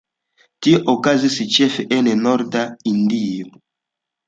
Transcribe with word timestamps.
Tio 0.67 0.79
okazis 0.93 1.35
ĉefe 1.57 1.87
en 1.99 2.11
norda 2.23 2.65
Hindio. 2.91 3.57